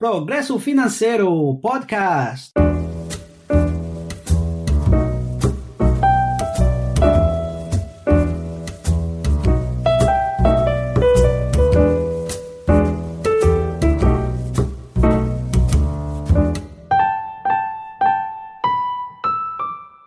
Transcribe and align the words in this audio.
Progresso 0.00 0.60
Financeiro 0.60 1.58
Podcast. 1.60 2.52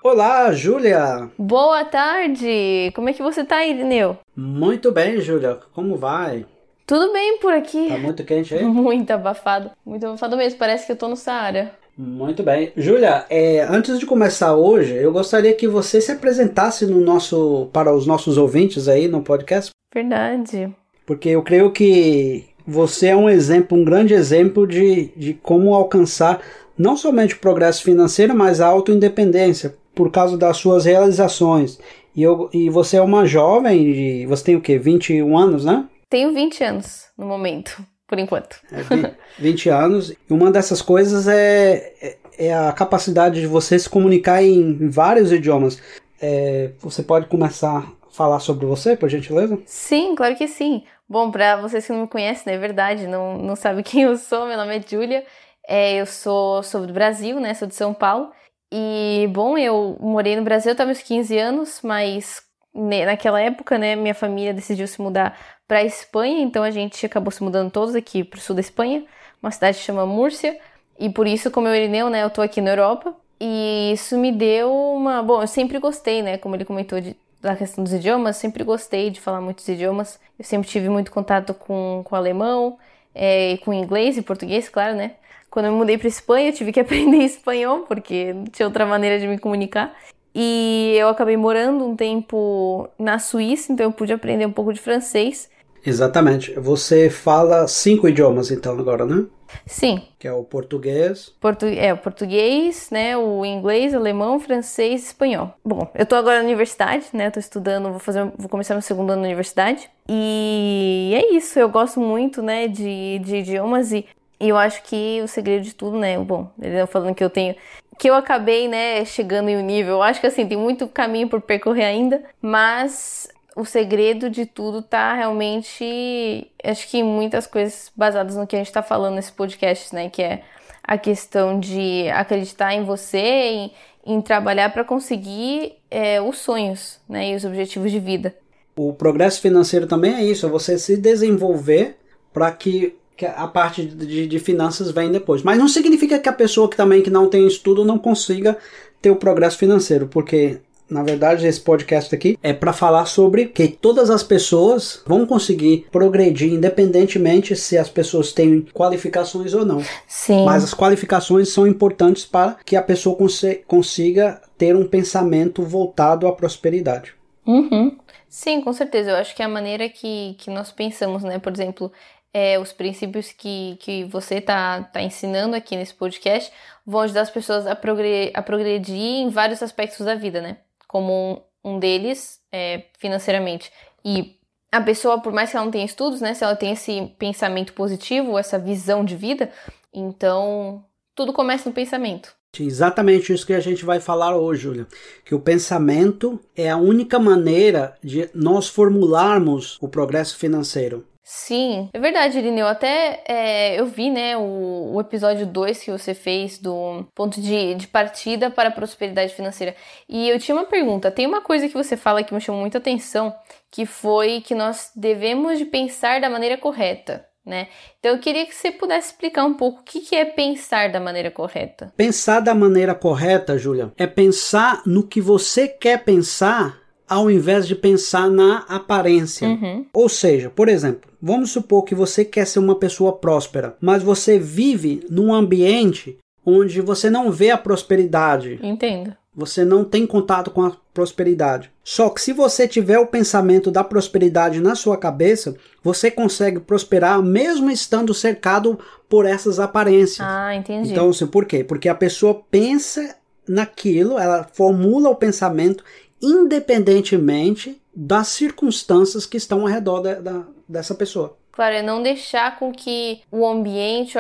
Olá, 0.02 0.54
Júlia! 0.54 1.30
Boa 1.38 1.84
tarde! 1.84 2.94
Como 2.96 3.10
é 3.10 3.14
que 3.14 3.22
você 3.22 3.44
tá, 3.44 3.66
Irineu? 3.66 4.18
Muito 4.34 4.90
bem, 4.90 5.20
Júlia. 5.20 5.60
Como 5.74 5.98
vai? 5.98 6.46
Tudo 6.86 7.14
bem 7.14 7.38
por 7.40 7.54
aqui. 7.54 7.88
Tá 7.88 7.98
muito 7.98 8.24
quente 8.24 8.54
aí? 8.54 8.64
Muito 8.66 9.12
abafado. 9.12 9.72
Muito 9.86 10.06
abafado 10.06 10.36
mesmo. 10.38 10.60
Parece 10.60 10.86
que 10.86 10.92
eu 10.92 10.98
tô 10.98 11.08
no 11.08 11.16
Saara. 11.16 11.72
Muito 11.98 12.42
bem. 12.42 12.72
Júlia, 12.76 13.26
é, 13.30 13.62
antes 13.62 14.00
de 14.00 14.06
começar 14.06 14.56
hoje, 14.56 14.96
eu 14.96 15.12
gostaria 15.12 15.54
que 15.54 15.68
você 15.68 16.02
se 16.02 16.12
apresentasse 16.12 16.86
no 16.86 17.02
nosso, 17.02 17.70
para 17.72 17.94
os 17.94 18.08
nossos 18.08 18.38
ouvintes 18.38 18.88
aí 18.88 19.08
no 19.08 19.22
podcast. 19.22 19.72
Verdade. 19.94 20.74
Porque 21.06 21.30
eu 21.30 21.44
creio 21.44 21.72
que 21.72 22.46
você 22.66 23.08
é 23.08 23.16
um 23.16 23.30
exemplo, 23.30 23.78
um 23.78 23.84
grande 23.84 24.14
exemplo 24.14 24.66
de, 24.66 25.12
de 25.16 25.34
como 25.34 25.74
alcançar 25.74 26.42
não 26.78 26.96
somente 26.96 27.36
o 27.36 27.40
progresso 27.40 27.84
financeiro, 27.84 28.36
mas 28.36 28.62
a 28.62 28.68
autoindependência 28.68 29.76
por 29.94 30.10
causa 30.10 30.38
das 30.38 30.58
suas 30.58 30.86
realizações. 30.86 31.78
E, 32.16 32.24
eu, 32.24 32.50
e 32.54 32.70
você 32.70 32.98
é 32.98 33.02
uma 33.02 33.26
jovem, 33.26 33.94
de, 33.94 34.26
você 34.26 34.46
tem 34.46 34.56
o 34.56 34.62
quê? 34.62 34.78
21 34.78 35.38
anos, 35.38 35.66
né? 35.66 35.86
Tenho 36.12 36.34
20 36.34 36.62
anos 36.66 37.06
no 37.18 37.26
momento, 37.26 37.82
por 38.06 38.20
enquanto. 38.20 38.58
É, 38.70 39.16
20 39.40 39.70
anos. 39.70 40.12
E 40.12 40.18
uma 40.30 40.52
dessas 40.52 40.82
coisas 40.82 41.26
é, 41.26 41.94
é, 42.02 42.18
é, 42.38 42.54
a 42.54 42.74
capacidade 42.74 43.40
de 43.40 43.48
você 43.48 43.80
se 43.80 43.90
comunicar 43.90 44.44
em 44.44 44.90
vários 44.90 45.32
idiomas. 45.32 45.82
É, 46.22 46.72
você 46.80 47.02
pode 47.02 47.28
começar 47.28 47.78
a 47.78 48.14
falar 48.14 48.42
sobre 48.42 48.66
você, 48.66 48.98
por 48.98 49.08
gentileza? 49.08 49.58
Sim, 49.66 50.14
claro 50.14 50.36
que 50.36 50.50
sim. 50.50 50.84
Bom, 51.08 51.32
para 51.32 51.56
vocês 51.62 51.88
que 51.88 51.94
não 51.94 52.02
me 52.02 52.08
conhecem, 52.10 52.52
né, 52.52 52.58
é 52.58 52.60
verdade, 52.60 53.08
não, 53.08 53.38
não 53.38 53.56
sabem 53.56 53.82
quem 53.82 54.02
eu 54.02 54.18
sou, 54.18 54.46
meu 54.46 54.58
nome 54.58 54.76
é 54.76 54.82
Júlia. 54.86 55.24
É, 55.66 55.96
eu 55.96 56.06
sou, 56.06 56.62
sou 56.62 56.86
do 56.86 56.92
Brasil, 56.92 57.40
né? 57.40 57.54
Sou 57.54 57.70
de 57.70 57.76
São 57.76 57.94
Paulo. 57.94 58.34
E, 58.70 59.30
bom, 59.32 59.58
eu 59.58 59.96
morei 60.02 60.36
no 60.36 60.44
Brasil 60.44 60.74
até 60.74 60.84
meus 60.84 61.02
15 61.02 61.38
anos, 61.38 61.80
mas 61.82 62.44
naquela 62.74 63.42
época, 63.42 63.78
né, 63.78 63.96
minha 63.96 64.16
família 64.16 64.54
decidiu 64.54 64.88
se 64.88 65.02
mudar 65.02 65.38
para 65.72 65.80
a 65.80 65.86
Espanha, 65.86 66.42
então 66.42 66.64
a 66.64 66.70
gente 66.70 67.06
acabou 67.06 67.32
se 67.32 67.42
mudando 67.42 67.72
todos 67.72 67.96
aqui 67.96 68.26
para 68.26 68.38
o 68.38 68.42
sul 68.42 68.54
da 68.54 68.60
Espanha, 68.60 69.06
uma 69.42 69.52
cidade 69.52 69.78
que 69.78 69.86
chama 69.86 70.06
Múrcia, 70.06 70.60
e 71.00 71.10
por 71.10 71.26
isso, 71.26 71.50
como 71.50 71.66
eu 71.66 71.74
Irineu, 71.74 72.10
né, 72.10 72.24
eu 72.24 72.30
tô 72.30 72.42
aqui 72.42 72.60
na 72.60 72.72
Europa, 72.72 73.16
e 73.40 73.94
isso 73.94 74.18
me 74.18 74.34
deu 74.34 74.70
uma, 74.70 75.24
bom, 75.24 75.42
eu 75.42 75.48
sempre 75.48 75.80
gostei, 75.80 76.22
né, 76.22 76.38
como 76.38 76.58
ele 76.58 76.66
comentou 76.66 77.00
de, 77.00 77.16
da 77.40 77.56
questão 77.56 77.86
dos 77.86 77.94
idiomas, 77.94 78.36
sempre 78.36 78.66
gostei 78.66 79.10
de 79.10 79.22
falar 79.22 79.40
muitos 79.40 79.66
idiomas, 79.66 80.20
eu 80.38 80.44
sempre 80.44 80.68
tive 80.68 80.90
muito 80.90 81.10
contato 81.10 81.54
com, 81.54 82.02
com 82.04 82.18
alemão, 82.18 82.78
é, 83.16 83.56
com 83.64 83.74
inglês 83.74 84.18
e 84.18 84.22
português, 84.22 84.68
claro, 84.68 84.94
né, 84.98 85.12
quando 85.50 85.68
eu 85.68 85.72
mudei 85.72 85.98
para 85.98 86.10
Espanha, 86.10 86.50
eu 86.50 86.54
tive 86.54 86.74
que 86.74 86.82
aprender 86.82 87.20
espanhol, 87.20 87.86
porque 87.88 88.34
não 88.34 88.44
tinha 88.44 88.68
outra 88.68 88.86
maneira 88.86 89.18
de 89.18 89.26
me 89.26 89.40
comunicar. 89.40 89.96
E 90.34 90.96
eu 90.98 91.10
acabei 91.10 91.36
morando 91.36 91.86
um 91.86 91.94
tempo 91.94 92.90
na 92.98 93.20
Suíça, 93.20 93.72
então 93.72 93.86
eu 93.86 93.92
pude 93.92 94.14
aprender 94.14 94.46
um 94.46 94.52
pouco 94.52 94.72
de 94.72 94.80
francês. 94.80 95.50
Exatamente. 95.86 96.54
Você 96.60 97.10
fala 97.10 97.68
cinco 97.68 98.08
idiomas 98.08 98.52
então 98.52 98.78
agora, 98.78 99.06
né? 99.06 99.26
Sim. 99.66 100.04
Que 100.18 100.28
é 100.28 100.34
o 100.34 100.44
português. 100.44 101.34
Portu 101.40 101.66
é, 101.66 101.94
o 101.94 101.98
português, 101.98 102.90
né? 102.92 103.18
O 103.18 103.46
inglês, 103.46 103.94
alemão, 103.94 104.40
francês 104.40 105.02
e 105.02 105.06
espanhol. 105.08 105.54
Bom, 105.64 105.92
eu 105.96 106.06
tô 106.06 106.16
agora 106.16 106.38
na 106.38 106.46
universidade, 106.46 107.06
né? 107.14 107.28
Eu 107.28 107.32
tô 107.32 107.40
estudando, 107.40 107.90
vou 107.90 108.00
fazer, 108.00 108.32
vou 108.38 108.48
começar 108.48 108.74
meu 108.74 108.82
segundo 108.82 109.12
ano 109.12 109.22
na 109.22 109.28
universidade. 109.28 109.90
E 110.08 111.14
é 111.16 111.36
isso, 111.36 111.60
eu 111.60 111.70
gosto 111.70 112.00
muito, 112.00 112.42
né, 112.42 112.68
de, 112.68 113.20
de 113.20 113.38
idiomas 113.38 113.92
e 113.92 114.06
e 114.42 114.50
eu 114.50 114.58
acho 114.58 114.82
que 114.82 115.22
o 115.24 115.28
segredo 115.28 115.64
de 115.64 115.76
tudo, 115.76 116.00
né? 116.00 116.18
Bom, 116.18 116.50
ele 116.60 116.84
falando 116.88 117.14
que 117.14 117.24
eu 117.24 117.30
tenho. 117.30 117.56
Que 118.00 118.10
eu 118.10 118.16
acabei, 118.16 118.68
né, 118.68 119.06
chegando 119.06 119.50
em 119.50 119.58
um 119.58 119.62
nível. 119.62 119.94
Eu 119.94 120.02
acho 120.02 120.20
que 120.20 120.26
assim, 120.26 120.48
tem 120.48 120.58
muito 120.58 120.88
caminho 120.88 121.30
por 121.30 121.40
percorrer 121.42 121.84
ainda, 121.84 122.24
mas 122.42 123.30
o 123.56 123.66
segredo 123.66 124.30
de 124.30 124.46
tudo 124.46 124.82
tá 124.82 125.14
realmente. 125.14 126.48
Acho 126.64 126.88
que 126.88 127.04
muitas 127.04 127.48
coisas 127.48 127.92
basadas 127.96 128.36
no 128.36 128.48
que 128.48 128.56
a 128.56 128.60
gente 128.60 128.72
tá 128.72 128.82
falando 128.82 129.16
nesse 129.16 129.32
podcast, 129.32 129.94
né? 129.94 130.10
Que 130.10 130.22
é 130.22 130.44
a 130.84 130.98
questão 130.98 131.60
de 131.60 132.10
acreditar 132.10 132.74
em 132.74 132.84
você, 132.84 133.18
em, 133.18 133.72
em 134.06 134.22
trabalhar 134.22 134.72
para 134.72 134.84
conseguir 134.84 135.74
é, 135.90 136.22
os 136.22 136.38
sonhos, 136.38 137.00
né? 137.08 137.32
E 137.32 137.36
os 137.36 137.46
objetivos 137.46 137.92
de 137.92 138.00
vida. 138.00 138.36
O 138.76 138.94
progresso 138.94 139.42
financeiro 139.42 139.86
também 139.86 140.14
é 140.14 140.24
isso, 140.24 140.46
é 140.46 140.50
você 140.50 140.78
se 140.80 140.98
desenvolver 140.98 141.98
para 142.34 142.52
que 142.52 142.96
que 143.22 143.26
a 143.28 143.46
parte 143.46 143.86
de, 143.86 144.26
de, 144.26 144.40
finanças 144.40 144.90
vem 144.90 145.12
depois. 145.12 145.44
Mas 145.44 145.60
não 145.60 145.68
significa 145.68 146.18
que 146.18 146.28
a 146.28 146.34
pessoa 146.34 146.68
que 146.68 146.76
também 146.76 147.04
que 147.04 147.10
não 147.12 147.30
tem 147.30 147.46
estudo 147.46 147.86
não 147.86 148.00
consiga 148.00 148.58
ter 149.00 149.12
o 149.12 149.16
progresso 149.16 149.60
financeiro, 149.60 150.08
porque 150.08 150.60
na 150.92 151.04
verdade 151.04 151.48
esse 151.48 151.60
podcast 151.60 152.14
aqui 152.14 152.38
é 152.44 152.54
para 152.54 152.74
falar 152.74 153.06
sobre 153.06 153.46
que 153.46 153.68
todas 153.68 154.10
as 154.10 154.24
pessoas 154.24 155.02
vão 155.06 155.26
conseguir 155.26 155.88
progredir 155.92 156.54
independentemente 156.54 157.56
se 157.56 157.78
as 157.78 157.90
pessoas 157.90 158.32
têm 158.32 158.62
qualificações 158.74 159.54
ou 159.54 159.66
não. 159.66 159.84
Sim. 160.08 160.46
Mas 160.46 160.64
as 160.64 160.74
qualificações 160.74 161.50
são 161.50 161.66
importantes 161.66 162.26
para 162.26 162.58
que 162.66 162.76
a 162.76 162.82
pessoa 162.82 163.16
cons 163.16 163.42
consiga 163.66 164.42
ter 164.58 164.76
um 164.76 164.86
pensamento 164.86 165.64
voltado 165.64 166.28
à 166.28 166.32
prosperidade. 166.32 167.14
Uhum. 167.46 167.98
Sim, 168.30 168.62
com 168.62 168.72
certeza. 168.72 169.12
Eu 169.12 169.16
acho 169.16 169.36
que 169.36 169.42
a 169.42 169.48
maneira 169.48 169.90
que, 169.90 170.36
que 170.38 170.50
nós 170.50 170.72
pensamos, 170.72 171.24
né? 171.24 171.40
Por 171.40 171.52
exemplo, 171.52 171.92
é, 172.34 172.58
os 172.60 172.72
princípios 172.72 173.32
que, 173.32 173.78
que 173.80 174.06
você 174.06 174.36
está 174.36 174.84
tá 174.84 175.02
ensinando 175.02 175.56
aqui 175.56 175.76
nesse 175.76 175.94
podcast 175.94 176.52
vão 176.86 177.02
ajudar 177.02 177.22
as 177.22 177.30
pessoas 177.30 177.68
a, 177.68 177.76
progredir, 177.76 178.32
a 178.34 178.42
progredir 178.42 178.96
em 178.96 179.30
vários 179.30 179.62
aspectos 179.62 180.06
da 180.06 180.16
vida, 180.16 180.42
né? 180.42 180.58
Como 180.92 181.46
um, 181.64 181.72
um 181.76 181.80
deles 181.80 182.42
é 182.52 182.84
financeiramente. 183.00 183.72
E 184.04 184.36
a 184.70 184.82
pessoa, 184.82 185.22
por 185.22 185.32
mais 185.32 185.50
que 185.50 185.56
ela 185.56 185.64
não 185.64 185.72
tenha 185.72 185.86
estudos, 185.86 186.20
né? 186.20 186.34
Se 186.34 186.44
ela 186.44 186.56
tem 186.56 186.74
esse 186.74 187.14
pensamento 187.18 187.72
positivo, 187.72 188.38
essa 188.38 188.60
visão 188.60 189.06
de 189.06 189.16
vida, 189.16 189.50
então 189.94 190.84
tudo 191.16 191.32
começa 191.32 191.70
no 191.70 191.74
pensamento. 191.74 192.36
Exatamente 192.60 193.32
isso 193.32 193.48
que 193.48 193.54
a 193.54 193.62
gente 193.62 193.86
vai 193.86 194.02
falar 194.02 194.36
hoje, 194.36 194.64
Júlia. 194.64 194.88
Que 195.24 195.34
o 195.34 195.40
pensamento 195.40 196.38
é 196.54 196.70
a 196.70 196.76
única 196.76 197.18
maneira 197.18 197.96
de 198.04 198.30
nós 198.34 198.68
formularmos 198.68 199.78
o 199.80 199.88
progresso 199.88 200.38
financeiro. 200.38 201.06
Sim, 201.24 201.90
é 201.94 202.00
verdade, 202.00 202.38
Irineu. 202.38 202.68
Até 202.68 203.24
é, 203.28 203.80
eu 203.80 203.86
vi, 203.86 204.10
né, 204.10 204.36
o, 204.36 204.94
o 204.94 205.00
episódio 205.02 205.46
2 205.46 205.84
que 205.84 205.92
você 205.92 206.14
fez 206.14 206.58
do 206.58 207.06
ponto 207.16 207.40
de, 207.40 207.76
de 207.76 207.88
partida 207.88 208.50
para 208.50 208.70
a 208.70 208.72
prosperidade 208.72 209.34
financeira. 209.34 209.76
E 210.10 210.28
eu 210.28 210.40
tinha 210.40 210.56
uma 210.56 210.66
pergunta. 210.66 211.12
Tem 211.12 211.26
uma 211.28 211.42
coisa 211.42 211.68
que 211.68 211.74
você 211.76 211.96
fala 211.96 212.24
que 212.24 212.34
me 212.34 212.42
chamou 212.42 212.62
muita 212.62 212.80
atenção, 212.80 213.34
que 213.70 213.86
foi 213.86 214.42
que 214.42 214.56
nós 214.56 214.92
devemos 214.96 215.58
de 215.58 215.66
pensar 215.66 216.20
da 216.20 216.30
maneira 216.30 216.58
correta. 216.58 217.26
né? 217.46 217.68
Então 218.00 218.12
eu 218.12 218.20
queria 218.20 218.46
que 218.46 218.54
você 218.54 218.72
pudesse 218.72 219.12
explicar 219.12 219.46
um 219.46 219.54
pouco 219.54 219.82
o 219.82 219.84
que, 219.84 220.02
que 220.02 220.16
é 220.16 220.26
pensar 220.26 220.92
da 220.92 221.00
maneira 221.00 221.32
correta. 221.32 221.94
Pensar 221.96 222.40
da 222.40 222.54
maneira 222.54 222.96
correta, 222.96 223.58
Júlia, 223.58 223.92
é 223.98 224.08
pensar 224.08 224.82
no 224.86 225.08
que 225.08 225.22
você 225.22 225.68
quer 225.68 226.04
pensar 226.04 226.81
ao 227.12 227.30
invés 227.30 227.68
de 227.68 227.76
pensar 227.76 228.30
na 228.30 228.60
aparência. 228.70 229.46
Uhum. 229.46 229.86
Ou 229.92 230.08
seja, 230.08 230.50
por 230.50 230.70
exemplo, 230.70 231.12
vamos 231.22 231.52
supor 231.52 231.84
que 231.84 231.94
você 231.94 232.24
quer 232.24 232.48
ser 232.48 232.60
uma 232.60 232.76
pessoa 232.76 233.12
próspera, 233.12 233.76
mas 233.82 234.02
você 234.02 234.40
vive 234.40 235.06
num 235.10 235.34
ambiente 235.34 236.18
onde 236.46 236.80
você 236.80 237.10
não 237.10 237.30
vê 237.30 237.52
a 237.52 237.58
prosperidade. 237.58 238.58
Entendo. 238.64 239.14
Você 239.36 239.66
não 239.66 239.84
tem 239.84 240.08
contato 240.08 240.52
com 240.52 240.64
a 240.64 240.72
prosperidade. 240.94 241.70
Só 241.84 242.10
que 242.10 242.22
se 242.22 242.32
você 242.32 242.66
tiver 242.66 242.98
o 242.98 243.08
pensamento 243.08 243.70
da 243.70 243.84
prosperidade 243.84 244.62
na 244.62 244.74
sua 244.74 244.96
cabeça, 244.96 245.54
você 245.84 246.10
consegue 246.10 246.62
prosperar 246.62 247.22
mesmo 247.22 247.70
estando 247.70 248.14
cercado 248.14 248.80
por 249.10 249.26
essas 249.26 249.60
aparências. 249.60 250.26
Ah, 250.26 250.56
entendi. 250.56 250.92
Então, 250.92 251.10
assim, 251.10 251.28
por 251.28 251.44
quê? 251.44 251.62
Porque 251.62 251.90
a 251.90 251.96
pessoa 251.96 252.42
pensa 252.50 253.18
naquilo, 253.48 254.18
ela 254.18 254.48
formula 254.54 255.10
o 255.10 255.16
pensamento 255.16 255.84
independentemente 256.22 257.82
das 257.94 258.28
circunstâncias 258.28 259.26
que 259.26 259.38
estão 259.38 259.62
ao 259.62 259.68
redor 259.68 260.02
da, 260.02 260.16
da, 260.16 260.44
dessa 260.68 260.96
pessoa. 260.96 261.38
Claro, 261.52 261.76
é 261.76 261.82
não 261.82 262.02
deixar 262.02 262.58
com 262.58 262.72
que 262.72 263.22
o 263.30 263.46
ambiente 263.46 264.18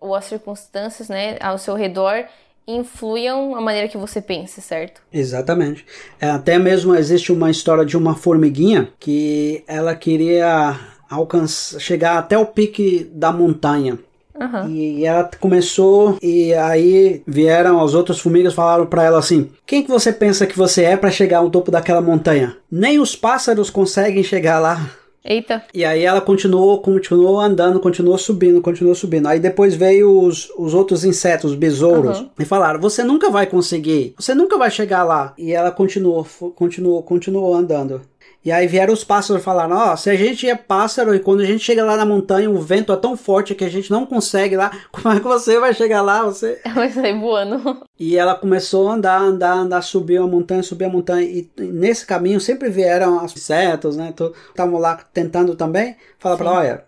ou 0.00 0.14
as, 0.14 0.24
circunstâncias 0.26 1.08
né, 1.08 1.38
ao 1.40 1.56
seu 1.56 1.74
redor 1.74 2.24
influam 2.66 3.54
a 3.54 3.60
maneira 3.60 3.88
que 3.88 3.96
você 3.96 4.20
pensa, 4.20 4.60
certo? 4.60 5.02
Exatamente. 5.12 5.84
É, 6.20 6.28
até 6.28 6.58
mesmo 6.58 6.94
existe 6.94 7.32
uma 7.32 7.50
história 7.50 7.84
de 7.84 7.96
uma 7.96 8.14
formiguinha 8.14 8.92
que 8.98 9.64
ela 9.66 9.94
queria 9.94 10.78
alcançar, 11.08 11.78
chegar 11.78 12.18
até 12.18 12.36
o 12.36 12.46
pique 12.46 13.04
da 13.12 13.32
montanha. 13.32 13.98
Uhum. 14.38 14.68
E 14.68 15.04
ela 15.04 15.30
começou 15.40 16.18
e 16.20 16.52
aí 16.54 17.22
vieram 17.26 17.80
as 17.80 17.94
outras 17.94 18.18
formigas 18.18 18.52
falaram 18.54 18.84
para 18.86 19.04
ela 19.04 19.18
assim: 19.18 19.50
"Quem 19.64 19.82
que 19.82 19.90
você 19.90 20.12
pensa 20.12 20.46
que 20.46 20.58
você 20.58 20.82
é 20.82 20.96
para 20.96 21.10
chegar 21.10 21.38
ao 21.38 21.50
topo 21.50 21.70
daquela 21.70 22.00
montanha? 22.00 22.56
Nem 22.70 22.98
os 22.98 23.14
pássaros 23.14 23.70
conseguem 23.70 24.22
chegar 24.24 24.58
lá." 24.58 24.90
Eita. 25.26 25.62
E 25.72 25.86
aí 25.86 26.02
ela 26.04 26.20
continuou, 26.20 26.82
continuou 26.82 27.40
andando, 27.40 27.80
continuou 27.80 28.18
subindo, 28.18 28.60
continuou 28.60 28.94
subindo. 28.94 29.26
Aí 29.26 29.40
depois 29.40 29.74
veio 29.74 30.20
os, 30.20 30.50
os 30.58 30.74
outros 30.74 31.02
insetos, 31.02 31.52
os 31.52 31.56
besouros, 31.56 32.18
Uhum. 32.20 32.28
e 32.38 32.44
falaram: 32.44 32.78
"Você 32.78 33.02
nunca 33.02 33.30
vai 33.30 33.46
conseguir. 33.46 34.14
Você 34.18 34.34
nunca 34.34 34.58
vai 34.58 34.70
chegar 34.70 35.02
lá." 35.02 35.32
E 35.38 35.52
ela 35.52 35.70
continuou, 35.70 36.26
continuou, 36.54 37.02
continuou 37.02 37.54
andando. 37.54 38.02
E 38.44 38.52
aí 38.52 38.66
vieram 38.66 38.92
os 38.92 39.02
pássaros 39.02 39.42
falaram: 39.42 39.74
Ó, 39.74 39.96
se 39.96 40.10
a 40.10 40.14
gente 40.14 40.46
é 40.46 40.54
pássaro 40.54 41.14
e 41.14 41.20
quando 41.20 41.40
a 41.40 41.46
gente 41.46 41.64
chega 41.64 41.82
lá 41.82 41.96
na 41.96 42.04
montanha, 42.04 42.50
o 42.50 42.60
vento 42.60 42.92
é 42.92 42.96
tão 42.96 43.16
forte 43.16 43.54
que 43.54 43.64
a 43.64 43.70
gente 43.70 43.90
não 43.90 44.04
consegue 44.04 44.54
lá, 44.54 44.70
como 44.92 45.14
é 45.14 45.18
que 45.18 45.26
você 45.26 45.58
vai 45.58 45.72
chegar 45.72 46.02
lá? 46.02 46.24
Você. 46.24 46.60
Vai 46.74 46.90
sair 46.90 47.18
voando. 47.18 47.82
E 47.98 48.16
ela 48.18 48.34
começou 48.34 48.88
a 48.90 48.94
andar, 48.94 49.18
andar, 49.18 49.54
andar, 49.54 49.82
subiu 49.82 50.24
a 50.24 50.26
montanha, 50.26 50.62
subiu 50.62 50.88
a 50.88 50.90
montanha. 50.90 51.26
E 51.26 51.50
nesse 51.58 52.04
caminho 52.04 52.38
sempre 52.40 52.68
vieram 52.68 53.24
os 53.24 53.34
insetos, 53.34 53.96
né? 53.96 54.12
Estavam 54.50 54.78
lá 54.78 54.96
tentando 55.12 55.54
também. 55.54 55.96
Fala 56.18 56.36
pra 56.36 56.46
ela: 56.46 56.58
olha, 56.58 56.84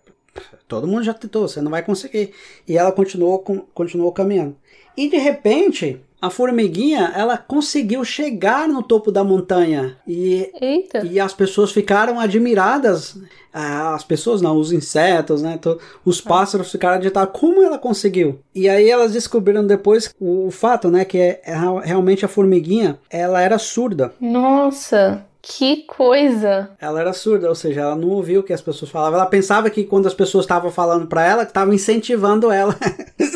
todo 0.69 0.87
mundo 0.87 1.05
já 1.05 1.15
tentou, 1.15 1.49
você 1.49 1.63
não 1.63 1.71
vai 1.71 1.83
conseguir. 1.83 2.35
E 2.69 2.77
ela 2.77 2.93
continuou, 2.93 3.39
continuou 3.73 4.13
caminhando. 4.13 4.57
E 4.95 5.09
de 5.09 5.17
repente, 5.17 6.01
a 6.21 6.31
formiguinha, 6.31 7.13
ela 7.15 7.37
conseguiu 7.37 8.05
chegar 8.05 8.67
no 8.69 8.83
topo 8.83 9.13
da 9.13 9.23
montanha. 9.23 9.97
E 10.07 10.51
Eita. 10.61 11.05
e 11.07 11.21
as 11.21 11.33
pessoas 11.35 11.73
ficaram 11.73 12.19
admiradas. 12.21 13.19
Ah, 13.53 13.95
As 13.95 14.05
pessoas 14.05 14.43
não, 14.43 14.57
os 14.59 14.71
insetos, 14.73 15.41
né? 15.41 15.59
Os 16.05 16.21
pássaros 16.21 16.71
ficaram 16.71 16.97
admirados. 16.97 17.39
Como 17.41 17.63
ela 17.63 17.79
conseguiu? 17.79 18.39
E 18.55 18.69
aí 18.69 18.91
elas 18.91 19.13
descobriram 19.13 19.67
depois 19.67 20.15
o, 20.21 20.51
fato, 20.51 20.91
né? 20.91 21.05
Que 21.05 21.19
é, 21.19 21.41
é 21.45 21.55
real- 21.57 21.79
realmente 21.79 22.25
a 22.25 22.29
formiguinha, 22.29 22.99
ela 23.11 23.41
era 23.41 23.59
surda. 23.59 24.13
Nossa, 24.21 25.25
que 25.41 25.85
coisa. 25.85 26.71
Ela 26.81 27.01
era 27.01 27.13
surda, 27.13 27.49
ou 27.49 27.55
seja, 27.55 27.81
ela 27.83 27.97
não 27.97 28.09
ouvia 28.09 28.41
o 28.41 28.43
que 28.43 28.53
as 28.53 28.61
pessoas 28.61 28.91
falavam. 28.91 29.19
Ela 29.19 29.29
pensava 29.29 29.71
que 29.71 29.85
quando 29.85 30.07
as 30.07 30.15
pessoas 30.15 30.45
estavam 30.45 30.71
falando 30.71 31.07
para 31.07 31.25
ela, 31.27 31.45
que 31.45 31.51
estavam 31.51 31.73
incentivando 31.73 32.51
ela. 32.51 32.77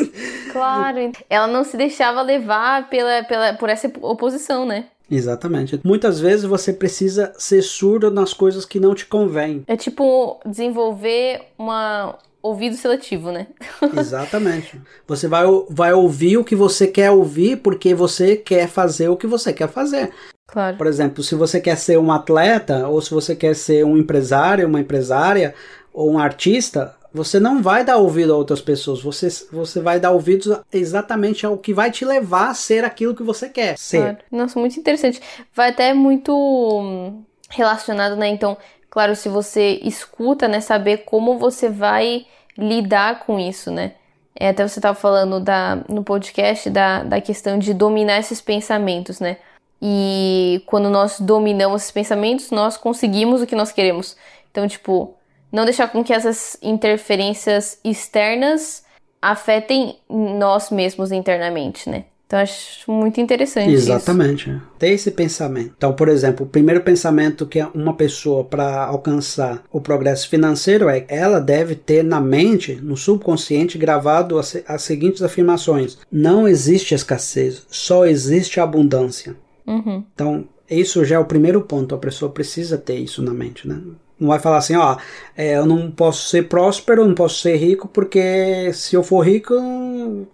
Claro. 0.51 1.11
Ela 1.29 1.47
não 1.47 1.63
se 1.63 1.77
deixava 1.77 2.21
levar 2.21 2.89
pela, 2.89 3.23
pela, 3.23 3.53
por 3.53 3.69
essa 3.69 3.91
oposição, 4.01 4.65
né? 4.65 4.85
Exatamente. 5.09 5.79
Muitas 5.83 6.19
vezes 6.19 6.45
você 6.45 6.71
precisa 6.71 7.33
ser 7.37 7.61
surdo 7.61 8.09
nas 8.09 8.33
coisas 8.33 8.65
que 8.65 8.79
não 8.79 8.95
te 8.95 9.05
convêm. 9.05 9.63
É 9.67 9.75
tipo 9.75 10.39
desenvolver 10.45 11.41
uma 11.57 12.17
ouvido 12.41 12.75
seletivo, 12.75 13.31
né? 13.31 13.47
Exatamente. 13.97 14.81
Você 15.07 15.27
vai, 15.27 15.45
vai 15.69 15.93
ouvir 15.93 16.37
o 16.37 16.43
que 16.43 16.55
você 16.55 16.87
quer 16.87 17.11
ouvir 17.11 17.57
porque 17.57 17.93
você 17.93 18.35
quer 18.35 18.67
fazer 18.67 19.09
o 19.09 19.17
que 19.17 19.27
você 19.27 19.53
quer 19.53 19.67
fazer. 19.67 20.11
Claro. 20.47 20.77
Por 20.77 20.87
exemplo, 20.87 21.23
se 21.23 21.35
você 21.35 21.61
quer 21.61 21.77
ser 21.77 21.97
um 21.97 22.11
atleta 22.11 22.87
ou 22.87 23.01
se 23.01 23.11
você 23.11 23.35
quer 23.35 23.55
ser 23.55 23.85
um 23.85 23.97
empresário, 23.97 24.67
uma 24.67 24.79
empresária 24.79 25.53
ou 25.93 26.11
um 26.11 26.19
artista, 26.19 26.95
você 27.13 27.39
não 27.39 27.61
vai 27.61 27.83
dar 27.83 27.97
ouvido 27.97 28.33
a 28.33 28.37
outras 28.37 28.61
pessoas. 28.61 29.01
Você, 29.01 29.27
você 29.51 29.81
vai 29.81 29.99
dar 29.99 30.11
ouvidos 30.11 30.57
exatamente 30.71 31.45
ao 31.45 31.57
que 31.57 31.73
vai 31.73 31.91
te 31.91 32.05
levar 32.05 32.49
a 32.49 32.53
ser 32.53 32.85
aquilo 32.85 33.15
que 33.15 33.23
você 33.23 33.49
quer 33.49 33.77
ser. 33.77 34.01
Claro. 34.01 34.17
Nossa, 34.31 34.59
muito 34.59 34.79
interessante. 34.79 35.21
Vai 35.53 35.69
até 35.69 35.93
muito 35.93 36.33
hum, 36.33 37.23
relacionado, 37.49 38.15
né? 38.15 38.29
Então, 38.29 38.57
claro, 38.89 39.15
se 39.15 39.27
você 39.27 39.79
escuta, 39.83 40.47
né, 40.47 40.61
saber 40.61 40.99
como 40.99 41.37
você 41.37 41.69
vai 41.69 42.25
lidar 42.57 43.19
com 43.25 43.39
isso, 43.39 43.69
né? 43.69 43.93
É, 44.33 44.49
até 44.49 44.65
você 44.65 44.79
estava 44.79 44.97
falando 44.97 45.39
da, 45.39 45.83
no 45.89 46.03
podcast 46.03 46.69
da, 46.69 47.03
da 47.03 47.19
questão 47.19 47.59
de 47.59 47.73
dominar 47.73 48.19
esses 48.19 48.39
pensamentos, 48.39 49.19
né? 49.19 49.37
E 49.81 50.63
quando 50.65 50.89
nós 50.89 51.19
dominamos 51.19 51.81
esses 51.81 51.91
pensamentos, 51.91 52.51
nós 52.51 52.77
conseguimos 52.77 53.41
o 53.41 53.47
que 53.47 53.55
nós 53.55 53.71
queremos. 53.71 54.15
Então, 54.49 54.67
tipo, 54.67 55.15
não 55.51 55.65
deixar 55.65 55.91
com 55.91 56.03
que 56.03 56.13
essas 56.13 56.57
interferências 56.61 57.79
externas 57.83 58.83
afetem 59.21 59.97
nós 60.09 60.69
mesmos 60.71 61.11
internamente, 61.11 61.89
né? 61.89 62.05
Então, 62.31 62.39
acho 62.39 62.89
muito 62.89 63.19
interessante 63.19 63.73
isso. 63.73 63.91
Exatamente. 63.91 64.57
Ter 64.79 64.91
esse 64.91 65.11
pensamento. 65.11 65.73
Então, 65.75 65.91
por 65.91 66.07
exemplo, 66.07 66.45
o 66.45 66.49
primeiro 66.49 66.79
pensamento 66.79 67.45
que 67.45 67.61
uma 67.75 67.93
pessoa 67.93 68.45
para 68.45 68.85
alcançar 68.85 69.61
o 69.69 69.81
progresso 69.81 70.29
financeiro 70.29 70.87
é 70.87 71.05
ela 71.09 71.41
deve 71.41 71.75
ter 71.75 72.05
na 72.05 72.21
mente, 72.21 72.75
no 72.75 72.95
subconsciente, 72.95 73.77
gravado 73.77 74.39
as, 74.39 74.55
as 74.65 74.81
seguintes 74.81 75.21
afirmações: 75.21 75.97
não 76.09 76.47
existe 76.47 76.95
escassez, 76.95 77.65
só 77.69 78.05
existe 78.05 78.61
abundância. 78.61 79.35
Uhum. 79.67 80.01
Então, 80.15 80.47
isso 80.69 81.03
já 81.03 81.17
é 81.17 81.19
o 81.19 81.25
primeiro 81.25 81.59
ponto. 81.59 81.93
A 81.93 81.97
pessoa 81.97 82.31
precisa 82.31 82.77
ter 82.77 82.95
isso 82.95 83.21
na 83.21 83.33
mente, 83.33 83.67
né? 83.67 83.77
Não 84.21 84.27
vai 84.27 84.37
falar 84.37 84.57
assim, 84.57 84.75
ó, 84.75 84.97
é, 85.35 85.57
eu 85.57 85.65
não 85.65 85.89
posso 85.89 86.29
ser 86.29 86.47
próspero, 86.47 87.07
não 87.07 87.15
posso 87.15 87.39
ser 87.39 87.55
rico, 87.55 87.87
porque 87.87 88.71
se 88.71 88.95
eu 88.95 89.01
for 89.01 89.21
rico, 89.21 89.55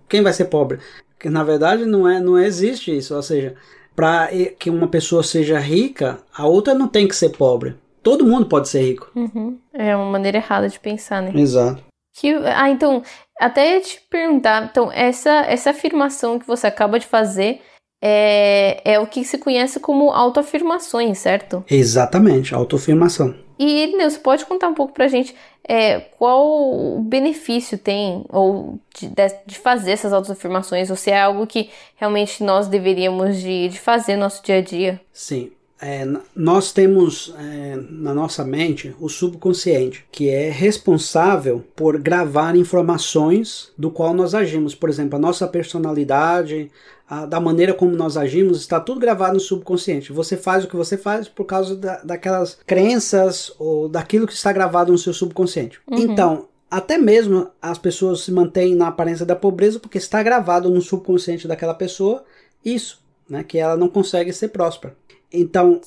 quem 0.09 0.21
vai 0.21 0.33
ser 0.33 0.45
pobre? 0.45 0.79
Porque 1.15 1.29
na 1.29 1.41
verdade 1.41 1.85
não 1.85 2.05
é, 2.05 2.19
não 2.19 2.37
existe 2.37 2.95
isso. 2.95 3.15
Ou 3.15 3.23
seja, 3.23 3.55
para 3.95 4.27
que 4.59 4.69
uma 4.69 4.89
pessoa 4.89 5.23
seja 5.23 5.57
rica, 5.57 6.19
a 6.35 6.45
outra 6.45 6.73
não 6.73 6.89
tem 6.89 7.07
que 7.07 7.15
ser 7.15 7.29
pobre. 7.29 7.75
Todo 8.03 8.27
mundo 8.27 8.45
pode 8.45 8.67
ser 8.67 8.81
rico. 8.81 9.09
Uhum. 9.15 9.57
É 9.73 9.95
uma 9.95 10.11
maneira 10.11 10.37
errada 10.37 10.67
de 10.67 10.79
pensar, 10.79 11.21
né? 11.21 11.31
Exato. 11.33 11.81
Que, 12.19 12.33
ah, 12.33 12.69
então, 12.69 13.01
até 13.39 13.79
te 13.79 14.01
perguntar, 14.09 14.67
então, 14.69 14.91
essa, 14.91 15.45
essa 15.47 15.69
afirmação 15.69 16.37
que 16.37 16.45
você 16.45 16.67
acaba 16.67 16.99
de 16.99 17.07
fazer 17.07 17.61
é, 18.03 18.81
é 18.83 18.99
o 18.99 19.07
que 19.07 19.23
se 19.23 19.37
conhece 19.37 19.79
como 19.79 20.11
autoafirmações, 20.11 21.19
certo? 21.19 21.63
Exatamente, 21.69 22.53
autoafirmação. 22.53 23.46
E, 23.59 23.83
Irineu, 23.83 24.11
pode 24.19 24.45
contar 24.45 24.67
um 24.67 24.73
pouco 24.73 24.93
pra 24.93 25.07
gente 25.07 25.35
é, 25.67 25.99
qual 25.99 26.45
o 26.45 27.01
benefício 27.01 27.77
tem 27.77 28.23
ou 28.29 28.79
de, 28.95 29.11
de 29.45 29.59
fazer 29.59 29.91
essas 29.91 30.13
autoafirmações, 30.13 30.89
ou 30.89 30.95
se 30.95 31.11
é 31.11 31.21
algo 31.21 31.45
que 31.45 31.69
realmente 31.95 32.43
nós 32.43 32.67
deveríamos 32.67 33.37
de, 33.37 33.67
de 33.69 33.79
fazer 33.79 34.15
no 34.15 34.21
nosso 34.21 34.41
dia 34.43 34.57
a 34.57 34.61
dia? 34.61 35.01
Sim. 35.11 35.51
É, 35.79 36.07
nós 36.35 36.71
temos 36.71 37.33
é, 37.37 37.77
na 37.89 38.13
nossa 38.13 38.43
mente 38.43 38.95
o 38.99 39.07
subconsciente, 39.07 40.05
que 40.11 40.29
é 40.29 40.49
responsável 40.49 41.63
por 41.75 41.99
gravar 41.99 42.55
informações 42.55 43.71
do 43.77 43.91
qual 43.91 44.13
nós 44.13 44.33
agimos. 44.33 44.73
Por 44.73 44.89
exemplo, 44.89 45.17
a 45.17 45.21
nossa 45.21 45.47
personalidade, 45.47 46.71
a, 47.07 47.25
da 47.25 47.39
maneira 47.39 47.73
como 47.73 47.95
nós 47.95 48.17
agimos, 48.17 48.59
está 48.59 48.79
tudo 48.79 48.99
gravado 48.99 49.35
no 49.35 49.39
subconsciente. 49.39 50.11
Você 50.11 50.35
faz 50.35 50.63
o 50.63 50.67
que 50.67 50.75
você 50.75 50.97
faz 50.97 51.27
por 51.27 51.45
causa 51.45 51.75
da, 51.75 52.01
daquelas 52.03 52.57
crenças 52.65 53.53
ou 53.59 53.87
daquilo 53.87 54.25
que 54.25 54.33
está 54.33 54.51
gravado 54.51 54.91
no 54.91 54.97
seu 54.97 55.13
subconsciente. 55.13 55.79
Uhum. 55.87 55.99
Então, 55.99 56.47
até 56.69 56.97
mesmo 56.97 57.49
as 57.61 57.77
pessoas 57.77 58.21
se 58.21 58.31
mantêm 58.31 58.75
na 58.75 58.87
aparência 58.87 59.25
da 59.25 59.35
pobreza 59.35 59.79
porque 59.79 59.97
está 59.97 60.21
gravado 60.23 60.69
no 60.69 60.81
subconsciente 60.81 61.47
daquela 61.47 61.73
pessoa 61.73 62.23
isso, 62.63 63.01
né, 63.29 63.43
que 63.43 63.57
ela 63.57 63.77
não 63.77 63.87
consegue 63.87 64.33
ser 64.33 64.49
próspera. 64.49 64.95
Então, 65.31 65.81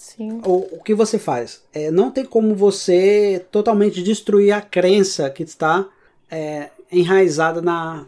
o, 0.44 0.76
o, 0.76 0.82
que 0.82 0.94
você 0.94 1.18
faz? 1.18 1.62
É, 1.72 1.90
não 1.90 2.10
tem 2.10 2.24
como 2.24 2.54
você 2.54 3.44
totalmente 3.50 4.02
destruir 4.02 4.52
a 4.52 4.60
crença 4.60 5.30
que 5.30 5.42
está 5.42 5.88
é, 6.30 6.68
enraizada 6.92 7.62
na, 7.62 8.06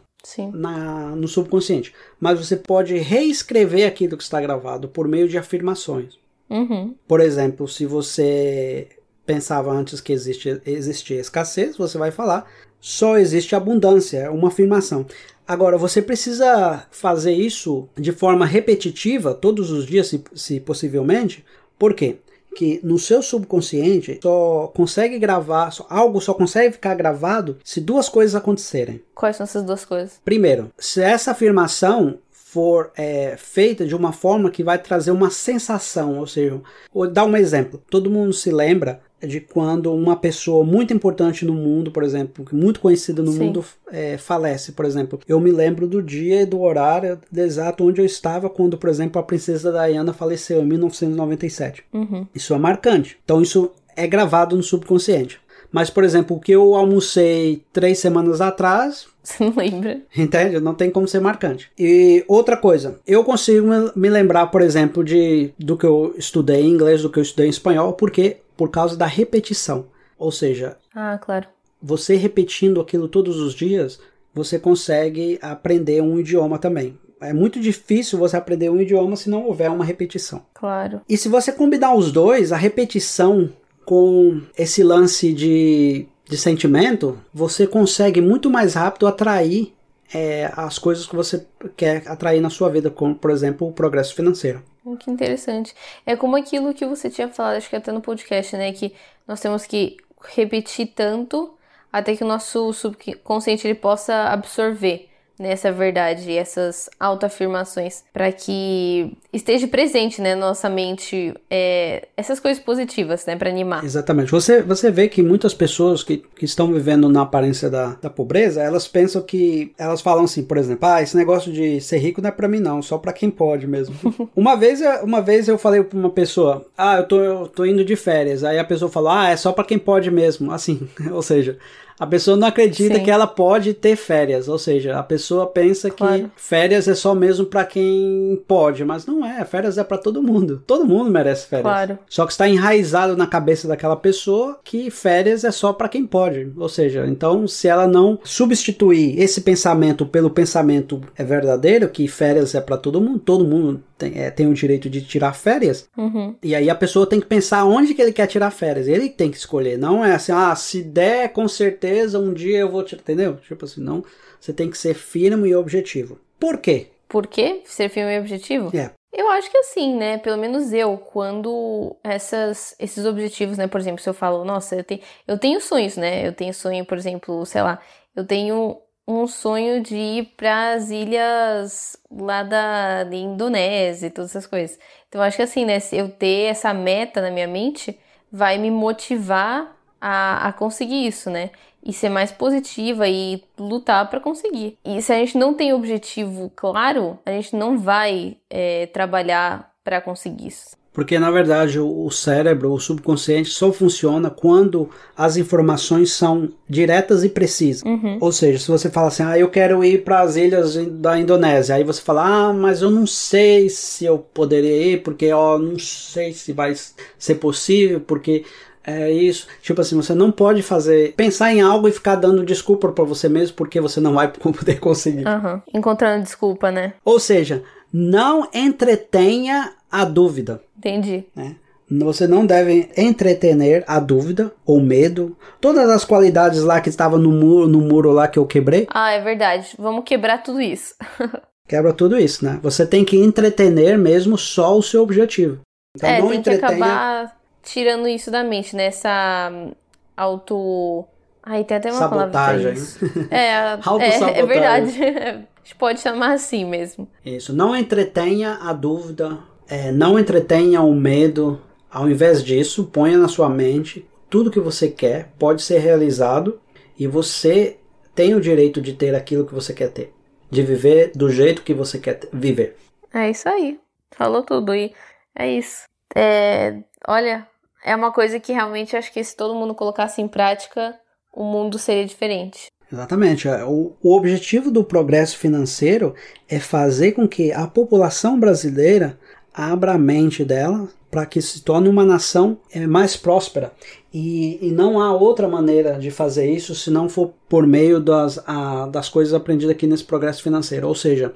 na, 0.53 1.17
no 1.17 1.27
subconsciente. 1.27 1.95
Mas 2.21 2.39
você 2.39 2.57
pode 2.57 2.97
reescrever 2.99 3.87
aquilo 3.87 4.17
que 4.17 4.23
está 4.23 4.41
gravado 4.41 4.89
por 4.89 5.09
meio 5.09 5.29
de 5.29 5.39
afirmações. 5.39 6.19
Uhum. 6.51 6.95
Por 7.09 7.21
exemplo, 7.21 7.67
se 7.67 7.87
você 7.87 8.89
pensava 9.33 9.73
antes 9.73 10.01
que 10.01 10.13
existe, 10.13 10.61
existia 10.67 11.19
escassez, 11.19 11.77
você 11.77 11.97
vai 11.97 12.11
falar 12.11 12.47
só 12.83 13.17
existe 13.17 13.55
abundância, 13.55 14.19
é 14.19 14.29
uma 14.29 14.49
afirmação. 14.49 15.07
Agora, 15.47 15.79
você 15.79 16.03
precisa 16.03 16.85
fazer 16.91 17.33
isso 17.33 17.89
de 17.97 18.11
forma 18.11 18.45
repetitiva, 18.45 19.33
todos 19.33 19.71
os 19.71 19.87
dias, 19.87 20.09
se, 20.09 20.23
se 20.35 20.59
possivelmente. 20.59 21.45
Por 21.79 21.95
quê? 21.95 22.17
Que 22.57 22.81
no 22.83 22.99
seu 22.99 23.23
subconsciente 23.23 24.19
só 24.21 24.71
consegue 24.75 25.17
gravar, 25.21 25.71
só, 25.71 25.87
algo 25.89 26.21
só 26.21 26.35
consegue 26.35 26.73
ficar 26.73 26.97
gravado 26.97 27.57
se 27.65 27.81
duas 27.81 28.09
coisas 28.09 28.35
acontecerem. 28.35 29.01
Quais 29.15 29.37
são 29.37 29.45
essas 29.45 29.63
duas 29.63 29.85
coisas? 29.85 30.21
Primeiro, 30.25 30.71
se 30.77 31.01
essa 31.01 31.31
afirmação 31.31 32.19
for 32.53 32.91
é, 32.95 33.35
feita 33.39 33.87
de 33.87 33.97
uma 33.97 34.13
forma 34.13 34.51
que 34.51 34.63
vai 34.63 34.77
trazer 34.77 35.11
uma 35.11 35.31
sensação, 35.31 36.19
ou 36.19 36.27
seja, 36.27 36.61
vou 36.93 37.09
dar 37.09 37.25
um 37.25 37.35
exemplo. 37.35 37.83
Todo 37.89 38.11
mundo 38.11 38.35
se 38.35 38.51
lembra 38.51 39.01
de 39.27 39.41
quando 39.41 39.91
uma 39.95 40.17
pessoa 40.17 40.63
muito 40.63 40.93
importante 40.93 41.47
no 41.47 41.55
mundo, 41.55 41.91
por 41.91 42.03
exemplo, 42.03 42.45
muito 42.53 42.79
conhecida 42.79 43.23
no 43.23 43.33
Sim. 43.33 43.39
mundo, 43.39 43.65
é, 43.91 44.19
falece, 44.19 44.73
por 44.73 44.85
exemplo. 44.85 45.19
Eu 45.27 45.41
me 45.41 45.51
lembro 45.51 45.87
do 45.87 46.03
dia 46.03 46.43
e 46.43 46.47
do 46.47 46.61
horário 46.61 47.19
exato 47.35 47.87
onde 47.87 48.03
eu 48.03 48.05
estava 48.05 48.51
quando, 48.51 48.77
por 48.77 48.91
exemplo, 48.91 49.19
a 49.19 49.25
princesa 49.25 49.73
Diana 49.73 50.13
faleceu 50.13 50.61
em 50.61 50.67
1997. 50.67 51.85
Uhum. 51.91 52.27
Isso 52.35 52.53
é 52.53 52.59
marcante. 52.59 53.17
Então 53.25 53.41
isso 53.41 53.71
é 53.97 54.07
gravado 54.07 54.55
no 54.55 54.63
subconsciente. 54.63 55.41
Mas, 55.73 55.89
por 55.91 56.05
exemplo, 56.05 56.37
o 56.37 56.41
que 56.41 56.53
eu 56.53 56.75
almocei 56.75 57.65
três 57.73 57.99
semanas 57.99 58.41
atrás, 58.41 59.07
Você 59.23 59.43
não 59.45 59.55
lembra? 59.57 60.03
Entende? 60.17 60.61
Não 60.61 60.75
tem 60.75 60.91
como 60.91 61.09
ser 61.09 61.21
marcante. 61.21 61.71
E 61.79 62.25
outra 62.29 62.57
coisa, 62.57 62.99
eu 63.07 63.25
consigo 63.25 63.67
me- 63.97 64.11
lembrar, 64.11 64.49
por 64.49 64.61
exemplo, 64.61 65.03
de 65.03 65.53
do 65.59 65.77
que 65.77 65.87
eu 65.87 66.15
estudei 66.19 66.61
em 66.63 66.71
inglês, 66.71 67.03
do 67.03 67.09
que 67.11 67.19
eu 67.19 67.23
estudei 67.23 67.47
em 67.47 67.51
espanhol, 67.51 67.93
porque 67.95 68.39
por 68.57 68.69
causa 68.71 68.97
da 68.97 69.07
repetição. 69.07 69.87
Ou 70.19 70.31
seja, 70.31 70.77
Ah, 70.95 71.19
claro. 71.19 71.47
você 71.81 72.17
repetindo 72.17 72.81
aquilo 72.81 73.09
todos 73.09 73.41
os 73.41 73.55
dias, 73.55 73.99
você 74.35 74.59
consegue 74.59 75.39
aprender 75.41 76.03
um 76.03 76.19
idioma 76.19 76.59
também. 76.59 76.99
É 77.21 77.33
muito 77.33 77.61
difícil 77.61 78.19
você 78.19 78.37
aprender 78.37 78.69
um 78.71 78.81
idioma 78.81 79.15
se 79.15 79.31
não 79.31 79.47
houver 79.47 79.71
uma 79.71 79.85
repetição. 79.85 80.43
Claro. 80.55 81.01
E 81.09 81.17
se 81.17 81.29
você 81.29 81.53
combinar 81.53 81.95
os 81.95 82.11
dois, 82.11 82.51
a 82.53 82.57
repetição 82.57 83.51
com 83.85 84.41
esse 84.57 84.83
lance 84.83 85.33
de, 85.33 86.07
de 86.29 86.37
sentimento, 86.37 87.19
você 87.33 87.67
consegue 87.67 88.21
muito 88.21 88.51
mais 88.51 88.75
rápido 88.75 89.07
atrair 89.07 89.73
é, 90.15 90.51
as 90.57 90.79
coisas 90.79 91.07
que 91.07 91.17
você 91.17 91.47
quer 91.77 92.07
atrair 92.07 92.41
na 92.41 92.51
sua 92.51 92.69
vida, 92.69 92.91
como, 92.91 93.15
por 93.15 93.31
exemplo, 93.31 93.69
o 93.69 93.73
progresso 93.73 94.15
financeiro. 94.15 94.63
Hum, 94.85 94.97
Que 94.97 95.11
interessante. 95.11 95.75
É 96.05 96.17
como 96.17 96.37
aquilo 96.37 96.75
que 96.75 96.87
você 96.87 97.09
tinha 97.09 97.29
falado, 97.29 97.57
acho 97.57 97.71
que 97.71 97.77
até 97.77 97.91
no 97.93 98.01
podcast, 98.01 98.57
né? 98.57 98.73
Que 98.73 98.93
nós 99.27 99.41
temos 99.41 99.65
que 99.65 99.97
repetir 100.35 100.89
tanto 100.95 101.55
até 101.93 102.17
que 102.17 102.25
o 102.25 102.27
nosso 102.27 102.73
subconsciente 102.73 103.67
ele 103.67 103.75
possa 103.75 104.25
absorver 104.29 105.09
né, 105.39 105.53
essa 105.53 105.73
verdade, 105.73 106.37
essas 106.37 106.89
autoafirmações, 107.01 108.05
para 108.13 108.31
que 108.33 109.17
esteja 109.33 109.67
presente, 109.67 110.21
né, 110.21 110.35
na 110.35 110.49
nossa 110.49 110.69
mente, 110.69 111.35
é, 111.51 112.09
essas 112.17 112.39
coisas 112.41 112.63
positivas, 112.63 113.25
né, 113.27 113.37
para 113.37 113.49
animar. 113.51 113.85
Exatamente. 113.85 114.31
Você, 114.31 114.63
você 114.63 114.91
vê 114.91 115.09
que 115.09 115.23
muitas 115.23 115.55
pessoas 115.55 116.03
que, 116.03 116.19
que 116.37 116.45
estão 116.45 116.73
vivendo 116.73 117.09
na 117.09 117.23
aparência 117.23 117.69
da, 117.71 117.97
da 118.01 118.11
pobreza, 118.11 118.63
elas 118.63 118.87
pensam 118.87 119.23
que. 119.23 119.73
Elas 119.79 120.01
falam 120.01 120.25
assim, 120.25 120.45
por 120.45 120.57
exemplo, 120.59 120.89
ah, 120.89 121.03
esse 121.03 121.17
negócio 121.17 121.53
de 121.53 121.81
ser 121.81 121.99
rico 121.99 122.21
não 122.21 122.29
é 122.29 122.33
pra 122.33 122.49
mim, 122.49 122.61
não, 122.61 122.83
só 122.83 122.99
pra 122.99 123.13
quem 123.13 123.31
pode 123.31 123.67
mesmo. 123.67 123.95
uma, 124.37 124.55
vez, 124.57 124.81
eu- 124.81 125.05
uma 125.05 125.21
vez 125.21 125.49
eu 125.49 125.59
falei 125.59 125.83
pra 125.83 125.99
uma 125.99 126.11
pessoa, 126.11 126.65
ah, 126.77 126.97
eu 126.99 127.07
tô, 127.09 127.21
eu 127.21 127.49
tô 127.49 127.65
indo 127.65 127.85
de 127.85 127.97
férias. 127.97 128.45
Aí 128.45 128.59
a 128.59 128.65
pessoa 128.65 128.91
falou, 128.91 129.11
ah, 129.11 129.31
é 129.31 129.37
só 129.37 129.53
pra 129.53 129.65
quem 129.65 129.79
pode 129.79 130.11
mesmo. 130.11 130.53
Assim, 130.53 130.89
ou 131.11 131.23
seja. 131.23 131.59
A 131.99 132.07
pessoa 132.07 132.37
não 132.37 132.49
acredita 132.49 132.97
Sim. 132.97 133.03
que 133.05 133.11
ela 133.11 133.27
pode 133.27 133.75
ter 133.75 133.97
férias, 133.97 134.49
ou 134.49 134.59
seja, 134.59 134.99
a 134.99 135.03
pessoa 135.03 135.47
pensa 135.47 135.91
Claro. 135.91 136.25
que 136.35 136.43
férias 136.43 136.89
é 136.89 136.95
só 136.95 137.15
mesmo 137.15 137.47
pra 137.47 137.65
quem 137.65 138.43
pode, 138.47 138.85
mas 138.85 139.07
não 139.07 139.25
é, 139.25 139.45
férias 139.45 139.79
é 139.79 139.85
pra 139.85 139.99
todo 139.99 140.23
mundo. 140.23 140.63
Todo 140.67 140.85
mundo 140.87 141.11
merece 141.11 141.47
férias. 141.47 141.63
Claro. 141.65 141.99
Só 142.09 142.25
que 142.27 142.33
está 142.33 142.49
enraizado 142.49 143.17
na 143.17 143.27
cabeça 143.27 143.69
daquela 143.69 143.97
pessoa 143.97 144.59
que 144.65 144.91
férias 144.91 145.45
é 145.45 145.51
só 145.51 145.73
para 145.73 145.89
quem 145.89 146.07
pode. 146.07 146.51
Ou 146.57 146.69
seja, 146.69 147.07
então 147.07 147.47
se 147.47 147.69
ela 147.69 147.87
não 147.87 148.19
substituir 148.25 149.21
esse 149.21 149.41
pensamento 149.41 150.05
pelo 150.07 150.31
pensamento 150.31 151.01
é 151.17 151.25
verdadeiro, 151.25 151.89
que 151.89 152.09
férias 152.09 152.55
é 152.55 152.61
para 152.61 152.77
todo 152.77 153.01
mundo, 153.01 153.19
todo 153.19 153.45
mundo 153.45 153.83
tem, 153.97 154.13
é, 154.19 154.31
tem 154.31 154.47
o 154.49 154.55
direito 154.55 154.91
de 154.91 155.01
tirar 155.01 155.33
férias, 155.33 155.87
Uhum. 155.97 156.35
e 156.43 156.55
aí 156.55 156.69
a 156.69 156.75
pessoa 156.75 157.07
tem 157.07 157.21
que 157.21 157.27
pensar 157.27 157.65
onde 157.65 157.95
que 157.95 158.03
ele 158.03 158.13
quer 158.13 158.27
tirar 158.27 158.51
férias. 158.51 158.89
Ele 158.89 159.09
tem 159.09 159.31
que 159.31 159.37
escolher. 159.37 159.79
Não 159.79 160.05
é 160.05 160.15
assim, 160.15 160.33
ah, 160.33 160.55
se 160.57 160.83
der, 160.83 161.29
com 161.33 161.47
certeza 161.47 161.82
um 162.15 162.33
dia 162.33 162.59
eu 162.59 162.71
vou 162.71 162.83
tirar. 162.83 163.03
Entendeu? 163.03 163.37
Tipo 163.37 163.65
assim, 163.65 163.81
não. 163.81 164.05
Você 164.41 164.53
tem 164.53 164.71
que 164.71 164.79
ser 164.79 164.95
firme 164.95 165.49
e 165.49 165.55
objetivo. 165.55 166.19
Por 166.39 166.59
quê? 166.59 166.89
Por 167.09 167.27
quê? 167.27 167.63
Ser 167.65 167.89
firme 167.89 168.15
e 168.15 168.19
objetivo? 168.19 168.77
É. 168.77 168.91
Eu 169.13 169.29
acho 169.31 169.51
que 169.51 169.59
assim, 169.59 169.95
né? 169.95 170.17
Pelo 170.17 170.39
menos 170.39 170.73
eu, 170.73 170.97
quando 170.97 171.95
essas, 172.03 172.75
esses 172.79 173.05
objetivos, 173.05 173.59
né? 173.59 173.67
Por 173.67 173.79
exemplo, 173.79 174.03
se 174.03 174.09
eu 174.09 174.15
falo, 174.15 174.43
nossa, 174.43 174.75
eu 174.75 174.83
tenho, 174.83 175.01
eu 175.29 175.39
tenho 175.39 175.61
sonhos, 175.61 175.99
né? 175.99 176.27
Eu 176.27 176.33
tenho 176.33 176.55
sonho, 176.55 176.85
por 176.87 176.97
exemplo, 176.97 177.45
sei 177.45 177.61
lá, 177.61 177.79
eu 178.17 178.27
tenho 178.27 178.81
um 179.07 179.27
sonho 179.27 179.83
de 179.83 179.97
ir 179.97 180.35
para 180.37 180.73
as 180.73 180.91
ilhas 180.91 181.97
lá 182.11 182.43
da, 182.43 183.05
da 183.05 183.15
Indonésia 183.17 184.07
e 184.07 184.11
todas 184.11 184.31
essas 184.31 184.47
coisas. 184.47 184.79
Então, 185.09 185.21
eu 185.21 185.27
acho 185.27 185.37
que 185.37 185.43
assim, 185.43 185.67
né? 185.67 185.79
Se 185.79 185.97
eu 185.97 186.09
ter 186.09 186.45
essa 186.51 186.73
meta 186.73 187.21
na 187.21 187.31
minha 187.31 187.47
mente, 187.47 187.99
vai 188.31 188.57
me 188.57 188.71
motivar 188.71 189.77
a, 190.01 190.49
a 190.49 190.53
conseguir 190.55 191.07
isso, 191.07 191.29
né? 191.29 191.51
E 191.85 191.93
ser 191.93 192.09
mais 192.09 192.31
positiva 192.31 193.09
e 193.09 193.43
lutar 193.59 194.09
para 194.09 194.21
conseguir. 194.21 194.79
E 194.85 195.03
se 195.03 195.13
a 195.13 195.17
gente 195.17 195.37
não 195.37 195.55
tem 195.55 195.73
objetivo 195.73 196.51
claro, 196.55 197.19
a 197.27 197.31
gente 197.33 197.57
não 197.57 197.77
vai 197.79 198.37
é, 198.49 198.87
trabalhar 198.87 199.73
para 199.83 200.01
conseguir 200.01 200.49
isso. 200.49 200.83
Porque 200.93 201.19
na 201.19 201.31
verdade 201.31 201.81
o 201.81 202.11
cérebro, 202.11 202.71
o 202.71 202.79
subconsciente, 202.79 203.49
só 203.49 203.73
funciona 203.73 204.29
quando 204.29 204.91
as 205.17 205.39
informações 205.39 206.13
são 206.13 206.51
diretas 206.69 207.25
e 207.25 207.31
precisas. 207.31 207.83
Uhum. 207.83 208.19
Ou 208.21 208.31
seja, 208.31 208.59
se 208.59 208.69
você 208.69 208.91
fala 208.91 209.09
assim, 209.09 209.23
ah, 209.23 209.39
eu 209.39 209.49
quero 209.49 209.83
ir 209.83 210.05
para 210.05 210.21
as 210.21 210.37
ilhas 210.37 210.77
da 210.77 211.19
Indonésia, 211.19 211.77
aí 211.77 211.85
você 211.85 212.03
fala, 212.03 212.49
ah, 212.49 212.53
mas 212.53 212.83
eu 212.83 212.91
não 212.91 213.07
sei 213.07 213.71
se 213.71 214.05
eu 214.05 214.19
poderia 214.19 214.93
ir, 214.93 215.03
porque 215.03 215.33
ó, 215.33 215.59
não 215.59 215.79
sei 215.79 216.35
se 216.35 216.53
vai 216.53 216.75
ser 217.19 217.37
possível, 217.37 218.01
porque 218.01 218.45
é 218.85 219.11
isso. 219.11 219.47
Tipo 219.63 219.81
assim, 219.81 219.97
você 219.97 220.15
não 220.15 220.31
pode 220.33 220.63
fazer, 220.63 221.15
pensar 221.15 221.53
em 221.53 221.61
algo 221.61 221.89
e 221.89 221.93
ficar 221.93 222.17
dando 222.17 222.45
desculpa 222.45 222.91
para 222.91 223.05
você 223.05 223.29
mesmo, 223.29 223.57
porque 223.57 223.81
você 223.81 224.01
não 224.01 224.15
vai 224.15 224.29
poder 224.33 224.79
conseguir. 224.81 225.27
Aham. 225.27 225.63
Encontrando 225.73 226.23
desculpa, 226.25 226.71
né? 226.71 226.95
Ou 227.05 227.19
seja, 227.21 227.63
não 227.93 228.49
entretenha 228.53 229.73
a 229.91 230.05
dúvida 230.05 230.61
Entendi. 230.79 231.25
né? 231.37 231.57
Você 232.01 232.27
não 232.27 232.47
deve 232.47 232.89
entretener 232.97 233.85
a 233.87 234.01
dúvida 234.01 234.51
ou 234.65 234.81
medo. 234.81 235.37
Todas 235.61 235.91
as 235.91 236.07
qualidades 236.07 236.63
lá 236.63 236.81
que 236.81 236.89
estavam 236.89 237.19
no 237.19 237.31
muro, 237.31 237.69
no 237.69 237.81
muro 237.83 238.11
lá 238.13 238.27
que 238.27 238.39
eu 238.39 238.47
quebrei, 238.47 238.87
Ah, 238.91 239.11
é 239.11 239.21
verdade. 239.21 239.75
Vamos 239.79 240.05
quebrar 240.05 240.43
tudo 240.43 240.59
isso. 240.63 240.95
quebra 241.69 241.93
tudo 241.93 242.19
isso, 242.19 242.45
né? 242.47 242.59
Você 242.63 242.87
tem 242.87 243.05
que 243.05 243.19
entretener 243.19 243.99
mesmo 243.99 244.39
só 244.39 244.77
o 244.79 244.83
seu 244.83 245.03
objetivo. 245.03 245.61
Então 245.95 246.09
é, 246.09 246.19
não 246.19 246.29
tem 246.31 246.41
que 246.43 246.49
entretenha. 246.51 246.69
acabar 246.71 247.37
tirando 247.63 248.09
isso 248.09 248.31
da 248.31 248.43
mente, 248.45 248.75
né? 248.77 248.87
Essa 248.87 249.51
hum, 249.53 249.73
auto. 250.17 251.05
Ai, 251.43 251.65
tem 251.65 251.77
até 251.77 251.91
uma 251.93 252.09
palavra 252.09 252.33
Sabotagem. 252.33 252.73
isso. 252.75 252.99
É, 253.31 253.53
a- 253.55 253.79
é, 253.83 253.89
Autossabotagem. 253.89 254.37
é 254.41 254.47
verdade. 254.47 254.99
A 255.63 255.65
gente 255.65 255.77
pode 255.77 256.01
chamar 256.01 256.33
assim 256.33 256.65
mesmo. 256.65 257.09
Isso. 257.25 257.53
Não 257.55 257.77
entretenha 257.77 258.59
a 258.63 258.73
dúvida, 258.73 259.39
é, 259.69 259.93
não 259.93 260.19
entretenha 260.19 260.83
o 260.83 260.93
medo. 260.93 261.61
Ao 261.89 262.09
invés 262.09 262.43
disso, 262.43 262.85
ponha 262.87 263.17
na 263.17 263.29
sua 263.29 263.49
mente 263.49 264.05
tudo 264.29 264.51
que 264.51 264.59
você 264.59 264.89
quer 264.89 265.29
pode 265.39 265.63
ser 265.63 265.79
realizado 265.79 266.61
e 266.99 267.07
você 267.07 267.77
tem 268.13 268.35
o 268.35 268.41
direito 268.41 268.81
de 268.81 268.93
ter 268.93 269.15
aquilo 269.15 269.47
que 269.47 269.55
você 269.55 269.73
quer 269.73 269.91
ter, 269.93 270.13
de 270.51 270.63
viver 270.63 271.13
do 271.15 271.31
jeito 271.31 271.63
que 271.63 271.73
você 271.73 271.97
quer 271.99 272.15
ter- 272.15 272.29
viver. 272.33 272.77
É 273.15 273.31
isso 273.31 273.49
aí. 273.49 273.79
Falou 274.17 274.43
tudo. 274.43 274.75
E 274.75 274.93
é 275.39 275.49
isso. 275.49 275.85
É, 276.15 276.79
olha, 277.07 277.47
é 277.85 277.95
uma 277.95 278.13
coisa 278.13 278.39
que 278.39 278.53
realmente 278.53 278.97
acho 278.97 279.13
que 279.13 279.23
se 279.23 279.37
todo 279.37 279.55
mundo 279.55 279.75
colocasse 279.75 280.21
em 280.21 280.29
prática, 280.29 280.95
o 281.33 281.45
mundo 281.45 281.79
seria 281.79 282.05
diferente. 282.05 282.67
Exatamente. 282.93 283.49
é, 283.49 283.65
O, 283.65 283.97
o 284.03 284.15
objetivo 284.15 284.71
do 284.71 284.85
progresso 284.85 285.39
financeiro 285.39 286.15
é 286.49 286.61
fazer 286.61 287.13
com 287.13 287.27
que 287.27 287.53
a 287.53 287.67
população 287.67 288.39
brasileira 288.39 289.19
abra 289.55 289.93
a 289.93 289.99
mente 289.99 290.45
dela 290.45 290.89
para 291.11 291.27
que 291.27 291.43
se 291.43 291.61
torne 291.63 291.89
uma 291.89 292.05
nação 292.05 292.59
é, 292.71 292.87
mais 292.87 293.17
próspera. 293.17 293.73
E, 294.13 294.59
e, 294.67 294.71
não 294.71 295.01
há 295.01 295.15
outra 295.15 295.47
maneira 295.47 295.99
de 295.99 296.11
fazer 296.11 296.51
isso 296.51 296.75
se 296.75 296.91
não 296.91 297.09
for 297.09 297.35
por 297.49 297.67
meio 297.67 298.01
das, 298.01 298.43
a, 298.47 298.87
das 298.87 299.09
coisas 299.09 299.35
aprendidas 299.35 299.75
aqui 299.75 299.87
nesse 299.87 300.05
progresso 300.05 300.43
financeiro. 300.43 300.89
Ou 300.89 300.95
seja, 300.95 301.33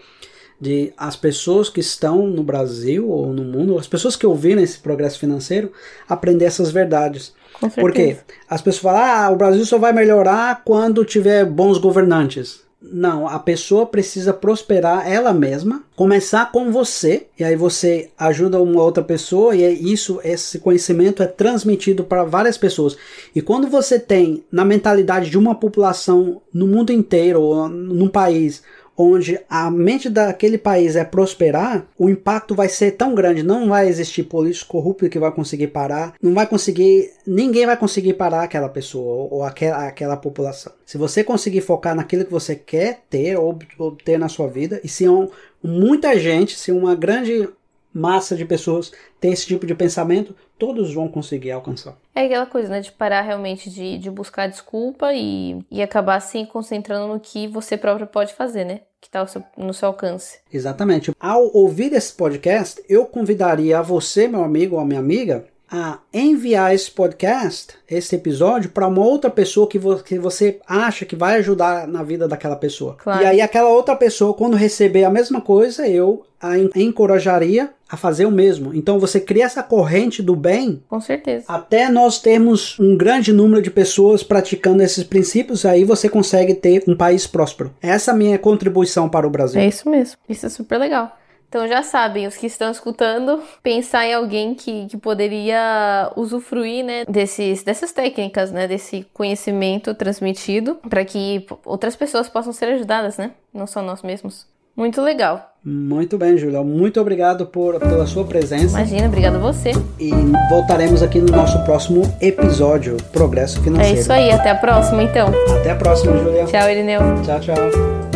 de 0.61 0.93
as 0.97 1.17
pessoas 1.17 1.69
que 1.69 1.81
estão 1.81 2.27
no 2.27 2.43
Brasil 2.43 3.09
ou 3.09 3.33
no 3.33 3.45
mundo, 3.45 3.79
as 3.79 3.87
pessoas 3.87 4.17
que 4.17 4.27
ouviram 4.27 4.63
esse 4.63 4.79
progresso 4.79 5.19
financeiro, 5.19 5.73
aprender 6.09 6.47
essas 6.47 6.71
verdades. 6.71 7.35
Porque 7.75 8.17
as 8.49 8.61
pessoas 8.61 8.83
falam, 8.83 9.01
ah, 9.03 9.31
o 9.31 9.37
Brasil 9.37 9.65
só 9.65 9.79
vai 9.79 9.93
melhorar 9.93 10.63
quando 10.65 11.05
tiver 11.05 11.45
bons 11.45 11.79
governantes. 11.79 12.67
Não, 12.81 13.27
a 13.27 13.39
pessoa 13.39 13.87
precisa 13.87 14.33
prosperar 14.33 15.11
ela 15.11 15.33
mesma, 15.33 15.83
começar 15.97 16.53
com 16.53 16.71
você, 16.71 17.27
e 17.39 17.43
aí 17.43 17.57
você 17.57 18.11
ajuda 18.19 18.61
uma 18.61 18.83
outra 18.83 19.03
pessoa, 19.03 19.57
e 19.57 19.65
é 19.65 19.71
isso, 19.73 20.21
esse 20.23 20.59
conhecimento 20.59 21.23
é 21.23 21.27
transmitido 21.27 22.05
para 22.05 22.23
várias 22.23 22.59
pessoas. 22.59 22.97
E 23.35 23.41
quando 23.41 23.67
você 23.67 23.99
tem 23.99 24.45
na 24.53 24.65
mentalidade 24.65 25.31
de 25.31 25.39
uma 25.39 25.55
população 25.55 26.43
no 26.53 26.67
mundo 26.67 26.93
inteiro, 26.93 27.41
ou 27.41 27.69
num 27.69 28.09
país, 28.09 28.63
onde 28.97 29.39
a 29.49 29.71
mente 29.71 30.09
daquele 30.09 30.57
país 30.59 30.97
é 30.97 31.05
prosperar, 31.05 31.87
o 31.99 32.09
impacto 32.09 32.55
vai 32.55 32.69
ser 32.69 32.93
tão 32.93 33.15
grande, 33.15 33.43
não 33.43 33.69
vai 33.69 33.89
existir 33.89 34.25
político 34.25 34.73
corrupto 34.73 35.09
que 35.09 35.19
vai 35.19 35.31
conseguir 35.31 35.69
parar, 35.69 36.15
não 36.23 36.35
vai 36.35 36.47
conseguir, 36.47 37.11
ninguém 37.27 37.67
vai 37.67 37.77
conseguir 37.77 38.15
parar 38.15 38.43
aquela 38.43 38.69
pessoa 38.69 39.29
ou 39.31 39.43
aquela, 39.43 39.87
aquela 39.87 40.17
população. 40.17 40.73
Se 40.85 40.97
você 40.97 41.23
conseguir 41.23 41.61
focar 41.61 41.95
naquilo 41.95 42.25
que 42.25 42.31
você 42.31 42.55
quer 42.55 43.01
ter 43.11 43.37
ou 43.39 43.59
obter 43.79 44.19
na 44.19 44.29
sua 44.29 44.49
vida, 44.49 44.81
e 44.83 44.89
se 44.89 45.09
um, 45.09 45.29
muita 45.63 46.19
gente, 46.19 46.59
se 46.59 46.73
uma 46.73 46.95
grande 46.95 47.49
massa 47.97 48.37
de 48.37 48.45
pessoas 48.45 48.93
tem 49.19 49.33
esse 49.33 49.47
tipo 49.47 49.67
de 49.67 49.75
pensamento, 49.75 50.37
todos 50.59 50.93
vão 50.93 51.09
conseguir 51.09 51.51
alcançar. 51.51 51.97
É 52.15 52.27
aquela 52.27 52.47
coisa, 52.47 52.69
né, 52.69 52.81
de 52.81 52.93
parar 52.93 53.23
realmente 53.23 53.71
de, 53.71 53.97
de 53.97 54.11
buscar 54.11 54.49
desculpa 54.49 55.15
e, 55.15 55.59
e 55.71 55.83
acabar 55.83 56.21
se 56.21 56.39
assim, 56.39 56.47
concentrando 56.47 57.13
no 57.13 57.19
que 57.19 57.49
você 57.49 57.77
próprio 57.77 58.07
pode 58.07 58.35
fazer, 58.35 58.65
né? 58.65 58.81
Que 59.01 59.09
está 59.09 59.27
no 59.57 59.73
seu 59.73 59.89
alcance. 59.89 60.41
Exatamente. 60.53 61.13
Ao 61.19 61.51
ouvir 61.57 61.93
esse 61.93 62.13
podcast, 62.13 62.83
eu 62.89 63.07
convidaria 63.07 63.79
a 63.79 63.83
você, 63.83 64.29
meu 64.29 64.43
amigo 64.43 64.77
ou 64.77 64.85
minha 64.85 65.01
amiga, 65.01 65.47
a 65.71 65.99
enviar 66.13 66.75
esse 66.75 66.91
podcast, 66.91 67.75
esse 67.91 68.15
episódio, 68.15 68.71
para 68.71 68.87
uma 68.87 69.05
outra 69.05 69.31
pessoa 69.31 69.69
que, 69.69 69.79
vo 69.79 70.03
que 70.03 70.19
você 70.19 70.61
acha 70.67 71.05
que 71.05 71.17
vai 71.17 71.37
ajudar 71.37 71.89
na 71.89 72.03
vida 72.03 72.29
daquela 72.29 72.57
pessoa. 72.57 72.97
Claro. 72.99 73.23
E 73.23 73.27
aí, 73.27 73.41
aquela 73.41 73.69
outra 73.69 73.97
pessoa, 73.97 74.35
quando 74.35 74.57
receber 74.57 75.05
a 75.05 75.11
mesma 75.11 75.41
coisa, 75.41 75.87
eu 75.89 76.25
a 76.41 76.57
encorajaria 76.79 77.73
a 77.89 77.97
fazer 77.97 78.27
o 78.27 78.31
mesmo. 78.31 78.75
Então 78.75 78.99
você 78.99 79.21
cria 79.21 79.45
essa 79.45 79.63
corrente 79.63 80.23
do 80.23 80.35
bem. 80.35 80.83
Com 80.89 81.01
certeza. 81.01 81.45
Até 81.49 81.89
nós 81.89 82.19
termos 82.19 82.79
um 82.79 82.97
grande 82.97 83.33
número 83.33 83.63
de 83.63 83.71
pessoas 83.71 84.23
praticando 84.23 84.83
esses 84.83 85.05
princípios, 85.05 85.65
aí 85.65 85.85
você 85.85 86.09
consegue 86.09 86.55
ter 86.55 86.83
um 86.87 86.97
país 86.97 87.27
próspero. 87.27 87.75
Essa 87.81 88.11
é 88.11 88.15
a 88.15 88.17
minha 88.17 88.39
contribuição 88.39 89.09
para 89.09 89.27
o 89.27 89.31
Brasil. 89.31 89.61
É 89.61 89.67
isso 89.67 89.89
mesmo. 89.89 90.17
Isso 90.29 90.47
é 90.47 90.49
super 90.49 90.79
legal. 90.79 91.17
Então 91.49 91.67
já 91.69 91.83
sabem, 91.83 92.27
os 92.27 92.37
que 92.37 92.47
estão 92.47 92.71
escutando, 92.71 93.41
pensar 93.63 94.05
em 94.05 94.13
alguém 94.13 94.55
que, 94.55 94.87
que 94.87 94.97
poderia 94.97 96.13
usufruir 96.17 96.85
né, 96.85 97.05
desses, 97.05 97.63
dessas 97.63 97.93
técnicas, 97.93 98.51
né, 98.51 98.67
desse 98.67 99.07
conhecimento 99.15 99.95
transmitido, 99.95 100.75
para 100.89 101.05
que 101.05 101.47
outras 101.65 101.95
pessoas 101.95 102.29
possam 102.29 102.53
ser 102.53 102.67
ajudadas, 102.67 103.17
né? 103.17 103.31
Não 103.55 103.67
só 103.67 103.81
nós 103.81 104.03
mesmos. 104.03 104.47
Muito 104.77 105.01
legal. 105.01 105.53
Muito 105.65 106.17
bem, 106.17 106.39
Julia. 106.39 106.63
Muito 106.63 107.01
obrigado 107.01 107.47
por, 107.47 107.81
pela 107.81 108.07
sua 108.07 108.25
presença. 108.25 108.79
Imagina, 108.79 109.09
obrigado 109.09 109.37
a 109.37 109.39
você. 109.39 109.73
E 109.99 110.13
voltaremos 110.49 111.03
aqui 111.03 111.19
no 111.19 111.35
nosso 111.35 111.59
próximo 111.65 112.03
episódio, 112.21 112.97
Progresso 113.13 113.61
Financeiro. 113.63 113.97
É 113.97 114.01
isso 114.01 114.13
aí, 114.13 114.31
até 114.31 114.51
a 114.51 114.55
próxima 114.55 115.03
então. 115.03 115.33
Até 115.59 115.71
a 115.71 115.77
próxima, 115.77 116.17
Julia. 116.19 116.45
Tchau, 116.45 116.71
Irineu. 116.71 117.01
Tchau, 117.25 117.41
tchau. 117.41 118.16